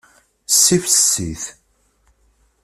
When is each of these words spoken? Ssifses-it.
Ssifses-it. 0.51 1.43